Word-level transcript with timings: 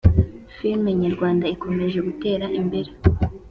Firme 0.57 0.89
nyarwanda 1.01 1.45
ikomeje 1.55 1.97
gutera 2.07 2.45
imbere 2.59 2.89